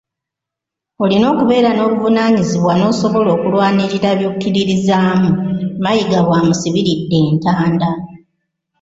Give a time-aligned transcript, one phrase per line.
[1.03, 5.29] "Olina okubeera n'obuvunaanyizibwa n'osobola okulwanirira by'okkiririzaamu,"
[5.83, 7.89] Mayiga bw'amusibiridde entanda.